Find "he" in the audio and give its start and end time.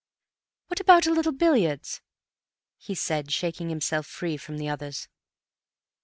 2.79-2.95